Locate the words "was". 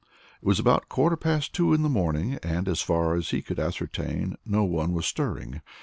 0.47-0.57, 4.93-5.05